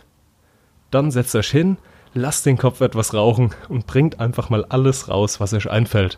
Dann 0.91 1.11
setzt 1.11 1.33
euch 1.33 1.49
hin, 1.49 1.77
lasst 2.13 2.45
den 2.45 2.57
Kopf 2.57 2.81
etwas 2.81 3.13
rauchen 3.13 3.55
und 3.69 3.87
bringt 3.87 4.19
einfach 4.19 4.49
mal 4.49 4.65
alles 4.65 5.07
raus, 5.07 5.39
was 5.39 5.53
euch 5.53 5.69
einfällt. 5.69 6.17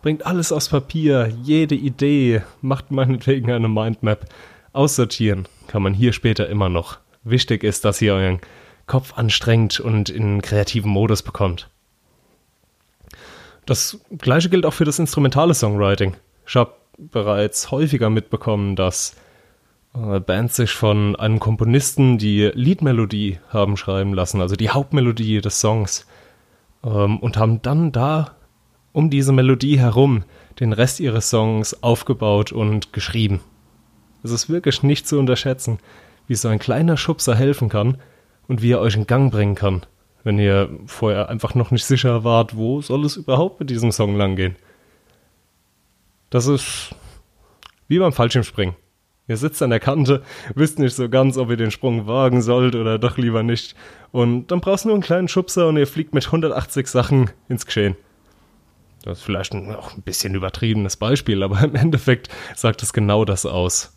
Bringt 0.00 0.26
alles 0.26 0.52
aus 0.52 0.68
Papier, 0.68 1.32
jede 1.42 1.74
Idee, 1.74 2.42
macht 2.60 2.92
meinetwegen 2.92 3.50
eine 3.50 3.68
Mindmap. 3.68 4.26
Aussortieren 4.72 5.48
kann 5.66 5.82
man 5.82 5.92
hier 5.92 6.12
später 6.12 6.48
immer 6.48 6.68
noch. 6.68 6.98
Wichtig 7.24 7.64
ist, 7.64 7.84
dass 7.84 8.00
ihr 8.00 8.14
euren 8.14 8.40
Kopf 8.92 9.14
anstrengt 9.16 9.80
und 9.80 10.10
in 10.10 10.42
kreativen 10.42 10.90
Modus 10.90 11.22
bekommt. 11.22 11.70
Das 13.64 13.98
gleiche 14.18 14.50
gilt 14.50 14.66
auch 14.66 14.74
für 14.74 14.84
das 14.84 14.98
instrumentale 14.98 15.54
Songwriting. 15.54 16.14
Ich 16.46 16.56
habe 16.56 16.74
bereits 16.98 17.70
häufiger 17.70 18.10
mitbekommen, 18.10 18.76
dass 18.76 19.16
äh, 19.94 20.20
Bands 20.20 20.56
sich 20.56 20.72
von 20.72 21.16
einem 21.16 21.40
Komponisten 21.40 22.18
die 22.18 22.50
Liedmelodie 22.52 23.38
haben 23.48 23.78
schreiben 23.78 24.12
lassen, 24.12 24.42
also 24.42 24.56
die 24.56 24.68
Hauptmelodie 24.68 25.40
des 25.40 25.58
Songs. 25.58 26.06
ähm, 26.84 27.18
und 27.18 27.38
haben 27.38 27.62
dann 27.62 27.92
da 27.92 28.36
um 28.92 29.08
diese 29.08 29.32
Melodie 29.32 29.78
herum 29.78 30.24
den 30.60 30.74
Rest 30.74 31.00
ihres 31.00 31.30
Songs 31.30 31.82
aufgebaut 31.82 32.52
und 32.52 32.92
geschrieben. 32.92 33.40
Es 34.22 34.32
ist 34.32 34.50
wirklich 34.50 34.82
nicht 34.82 35.08
zu 35.08 35.18
unterschätzen, 35.18 35.78
wie 36.26 36.34
so 36.34 36.48
ein 36.48 36.58
kleiner 36.58 36.98
Schubser 36.98 37.34
helfen 37.34 37.70
kann 37.70 37.96
und 38.52 38.60
wie 38.60 38.72
er 38.72 38.80
euch 38.80 38.96
in 38.96 39.06
Gang 39.06 39.32
bringen 39.32 39.54
kann, 39.54 39.80
wenn 40.24 40.38
ihr 40.38 40.68
vorher 40.84 41.30
einfach 41.30 41.54
noch 41.54 41.70
nicht 41.70 41.86
sicher 41.86 42.22
wart, 42.22 42.54
wo 42.54 42.82
soll 42.82 43.06
es 43.06 43.16
überhaupt 43.16 43.60
mit 43.60 43.70
diesem 43.70 43.92
Song 43.92 44.14
langgehen. 44.14 44.56
Das 46.28 46.46
ist 46.46 46.94
wie 47.88 47.98
beim 47.98 48.12
Fallschirmspringen. 48.12 48.74
Ihr 49.26 49.38
sitzt 49.38 49.62
an 49.62 49.70
der 49.70 49.80
Kante, 49.80 50.22
wisst 50.54 50.78
nicht 50.78 50.94
so 50.94 51.08
ganz, 51.08 51.38
ob 51.38 51.48
ihr 51.48 51.56
den 51.56 51.70
Sprung 51.70 52.06
wagen 52.06 52.42
sollt 52.42 52.74
oder 52.74 52.98
doch 52.98 53.16
lieber 53.16 53.42
nicht. 53.42 53.74
Und 54.10 54.48
dann 54.48 54.60
brauchst 54.60 54.84
du 54.84 54.88
nur 54.88 54.96
einen 54.96 55.02
kleinen 55.02 55.28
Schubser 55.28 55.68
und 55.68 55.78
ihr 55.78 55.86
fliegt 55.86 56.12
mit 56.12 56.26
180 56.26 56.88
Sachen 56.88 57.30
ins 57.48 57.64
Geschehen. 57.64 57.96
Das 59.02 59.20
ist 59.20 59.24
vielleicht 59.24 59.54
ein, 59.54 59.74
auch 59.74 59.94
ein 59.94 60.02
bisschen 60.02 60.34
übertriebenes 60.34 60.98
Beispiel, 60.98 61.42
aber 61.42 61.62
im 61.64 61.74
Endeffekt 61.74 62.28
sagt 62.54 62.82
es 62.82 62.92
genau 62.92 63.24
das 63.24 63.46
aus. 63.46 63.96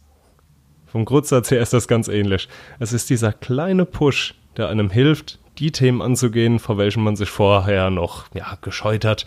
Vom 0.85 1.03
Grundsatz 1.03 1.51
her 1.51 1.59
ist 1.59 1.73
das 1.73 1.89
ganz 1.89 2.07
ähnlich. 2.07 2.47
Es 2.79 2.93
ist 2.93 3.09
dieser 3.09 3.33
kleine 3.33 3.83
Push, 3.83 4.33
der 4.57 4.69
einem 4.69 4.89
hilft, 4.89 5.39
die 5.57 5.71
Themen 5.71 6.01
anzugehen, 6.01 6.59
vor 6.59 6.77
welchen 6.77 7.03
man 7.03 7.15
sich 7.15 7.29
vorher 7.29 7.89
noch 7.89 8.25
ja, 8.33 8.57
gescheut 8.61 9.05
hat, 9.05 9.25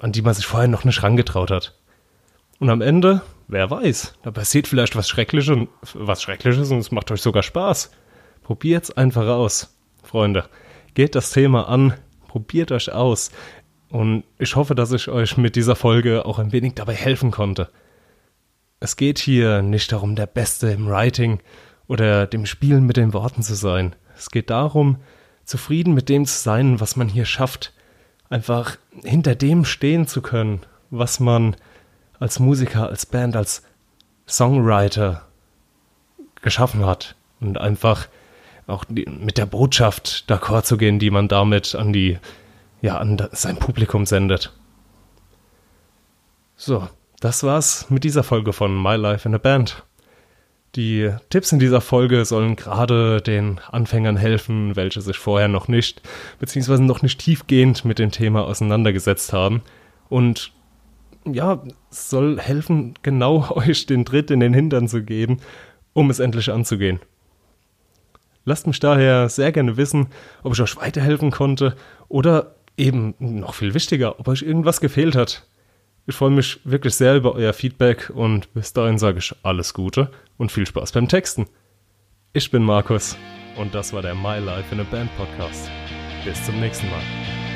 an 0.00 0.12
die 0.12 0.22
man 0.22 0.34
sich 0.34 0.46
vorher 0.46 0.68
noch 0.68 0.84
nicht 0.84 1.02
rangetraut 1.02 1.50
hat. 1.50 1.74
Und 2.58 2.70
am 2.70 2.80
Ende, 2.80 3.22
wer 3.46 3.70
weiß, 3.70 4.14
da 4.22 4.30
passiert 4.30 4.66
vielleicht 4.66 4.96
was 4.96 5.08
Schreckliches, 5.08 5.68
was 5.94 6.22
Schreckliches 6.22 6.70
und 6.70 6.78
es 6.78 6.90
macht 6.90 7.10
euch 7.10 7.22
sogar 7.22 7.42
Spaß. 7.42 7.90
Probiert's 8.42 8.90
einfach 8.90 9.26
aus, 9.26 9.76
Freunde. 10.02 10.44
Geht 10.94 11.14
das 11.14 11.30
Thema 11.30 11.68
an, 11.68 11.94
probiert 12.26 12.72
euch 12.72 12.92
aus. 12.92 13.30
Und 13.90 14.24
ich 14.38 14.56
hoffe, 14.56 14.74
dass 14.74 14.92
ich 14.92 15.08
euch 15.08 15.36
mit 15.36 15.56
dieser 15.56 15.76
Folge 15.76 16.26
auch 16.26 16.38
ein 16.38 16.52
wenig 16.52 16.74
dabei 16.74 16.94
helfen 16.94 17.30
konnte. 17.30 17.68
Es 18.80 18.96
geht 18.96 19.18
hier 19.18 19.62
nicht 19.62 19.92
darum, 19.92 20.14
der 20.14 20.26
Beste 20.26 20.70
im 20.70 20.88
Writing 20.88 21.40
oder 21.86 22.26
dem 22.26 22.46
Spielen 22.46 22.84
mit 22.84 22.96
den 22.96 23.12
Worten 23.12 23.42
zu 23.42 23.54
sein. 23.54 23.96
Es 24.18 24.30
geht 24.30 24.50
darum, 24.50 24.96
zufrieden 25.44 25.94
mit 25.94 26.08
dem 26.08 26.26
zu 26.26 26.38
sein, 26.38 26.80
was 26.80 26.96
man 26.96 27.08
hier 27.08 27.24
schafft. 27.24 27.72
Einfach 28.28 28.76
hinter 29.02 29.34
dem 29.34 29.64
stehen 29.64 30.06
zu 30.06 30.20
können, 30.20 30.60
was 30.90 31.20
man 31.20 31.56
als 32.18 32.38
Musiker, 32.38 32.88
als 32.88 33.06
Band, 33.06 33.36
als 33.36 33.62
Songwriter 34.26 35.22
geschaffen 36.42 36.84
hat. 36.84 37.14
Und 37.40 37.58
einfach 37.58 38.08
auch 38.66 38.84
mit 38.88 39.38
der 39.38 39.46
Botschaft 39.46 40.24
d'accord 40.28 40.64
zu 40.64 40.76
gehen, 40.76 40.98
die 40.98 41.10
man 41.10 41.28
damit 41.28 41.74
an 41.74 41.92
die 41.92 42.18
ja, 42.80 42.98
an 42.98 43.28
sein 43.32 43.56
Publikum 43.56 44.06
sendet. 44.06 44.52
So, 46.56 46.88
das 47.20 47.42
war's 47.42 47.90
mit 47.90 48.04
dieser 48.04 48.22
Folge 48.22 48.52
von 48.52 48.80
My 48.80 48.96
Life 48.96 49.28
in 49.28 49.34
a 49.34 49.38
Band. 49.38 49.84
Die 50.74 51.10
Tipps 51.30 51.52
in 51.52 51.58
dieser 51.58 51.80
Folge 51.80 52.24
sollen 52.24 52.54
gerade 52.54 53.22
den 53.22 53.58
Anfängern 53.70 54.16
helfen, 54.16 54.76
welche 54.76 55.00
sich 55.00 55.16
vorher 55.16 55.48
noch 55.48 55.66
nicht, 55.66 56.02
beziehungsweise 56.38 56.82
noch 56.82 57.02
nicht 57.02 57.18
tiefgehend 57.18 57.84
mit 57.84 57.98
dem 57.98 58.10
Thema 58.10 58.44
auseinandergesetzt 58.44 59.32
haben. 59.32 59.62
Und 60.08 60.52
ja, 61.24 61.62
soll 61.90 62.38
helfen, 62.38 62.94
genau 63.02 63.50
euch 63.56 63.86
den 63.86 64.04
Tritt 64.04 64.30
in 64.30 64.40
den 64.40 64.54
Hintern 64.54 64.88
zu 64.88 65.02
geben, 65.02 65.40
um 65.94 66.10
es 66.10 66.18
endlich 66.18 66.50
anzugehen. 66.50 67.00
Lasst 68.44 68.66
mich 68.66 68.80
daher 68.80 69.28
sehr 69.28 69.52
gerne 69.52 69.76
wissen, 69.76 70.08
ob 70.42 70.54
ich 70.54 70.62
euch 70.62 70.76
weiterhelfen 70.76 71.30
konnte 71.30 71.76
oder 72.08 72.54
eben 72.78 73.14
noch 73.18 73.54
viel 73.54 73.74
wichtiger, 73.74 74.18
ob 74.20 74.28
euch 74.28 74.42
irgendwas 74.42 74.80
gefehlt 74.80 75.16
hat. 75.16 75.46
Ich 76.08 76.14
freue 76.14 76.30
mich 76.30 76.58
wirklich 76.64 76.94
sehr 76.94 77.16
über 77.16 77.34
euer 77.34 77.52
Feedback 77.52 78.10
und 78.14 78.54
bis 78.54 78.72
dahin 78.72 78.96
sage 78.96 79.18
ich 79.18 79.34
alles 79.42 79.74
Gute 79.74 80.10
und 80.38 80.50
viel 80.50 80.64
Spaß 80.64 80.92
beim 80.92 81.06
Texten. 81.06 81.46
Ich 82.32 82.50
bin 82.50 82.62
Markus 82.62 83.14
und 83.58 83.74
das 83.74 83.92
war 83.92 84.00
der 84.00 84.14
My 84.14 84.38
Life 84.38 84.74
in 84.74 84.80
a 84.80 84.84
Band 84.84 85.14
Podcast. 85.18 85.70
Bis 86.24 86.42
zum 86.46 86.60
nächsten 86.60 86.88
Mal. 86.88 87.47